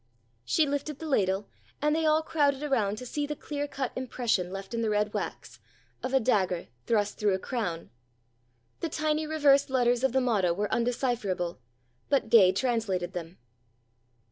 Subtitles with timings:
[0.43, 1.47] She lifted the ladle,
[1.79, 5.13] and they all crowded around to see the clear cut impression left in the red
[5.13, 5.59] wax,
[6.01, 7.91] of a dagger thrust through a crown.
[8.79, 11.59] The tiny reversed letters of the motto were undecipherable,
[12.09, 13.37] but Gay translated them.